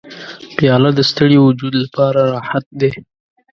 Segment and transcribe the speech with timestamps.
[0.55, 2.91] پیاله د ستړي وجود لپاره راحت دی.